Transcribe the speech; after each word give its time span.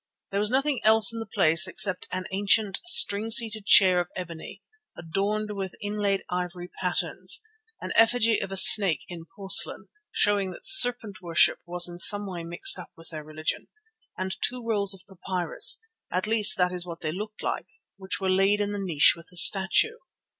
There 0.31 0.39
was 0.39 0.49
nothing 0.49 0.79
else 0.83 1.13
in 1.13 1.19
the 1.19 1.27
place 1.31 1.67
except 1.67 2.07
an 2.11 2.25
ancient, 2.31 2.81
string 2.85 3.29
seated 3.29 3.67
chair 3.67 3.99
of 3.99 4.07
ebony, 4.15 4.63
adorned 4.97 5.51
with 5.51 5.75
inlaid 5.79 6.23
ivory 6.27 6.69
patterns; 6.69 7.43
an 7.81 7.91
effigy 7.95 8.39
of 8.41 8.51
a 8.51 8.57
snake 8.57 9.05
in 9.09 9.25
porcelain, 9.35 9.89
showing 10.11 10.49
that 10.53 10.65
serpent 10.65 11.17
worship 11.21 11.59
was 11.67 11.87
in 11.87 11.99
some 11.99 12.27
way 12.27 12.43
mixed 12.43 12.79
up 12.79 12.89
with 12.97 13.09
their 13.09 13.23
religion; 13.23 13.67
and 14.17 14.35
two 14.41 14.65
rolls 14.65 14.95
of 14.95 15.03
papyrus, 15.07 15.79
at 16.11 16.25
least 16.25 16.57
that 16.57 16.71
is 16.73 16.83
what 16.83 17.01
they 17.01 17.11
looked 17.11 17.43
like, 17.43 17.67
which 17.97 18.19
were 18.19 18.27
laid 18.31 18.59
in 18.59 18.71
the 18.71 18.79
niche 18.81 19.13
with 19.15 19.27
the 19.29 19.37
statue. 19.37 19.97